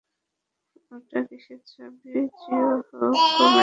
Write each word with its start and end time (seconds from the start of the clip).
ওটা 0.91 1.19
কিসের 1.27 1.59
চাবি, 1.69 2.13
চিয়োকো 2.39 2.97
ম্যাডাম? 3.11 3.53